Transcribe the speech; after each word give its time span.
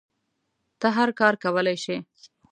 ته 0.79 0.87
هر 0.97 1.09
کار 1.19 1.33
کولی 1.43 1.75
شی 1.83 1.97